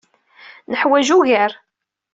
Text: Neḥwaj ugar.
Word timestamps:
Neḥwaj 0.71 1.07
ugar. 1.17 1.51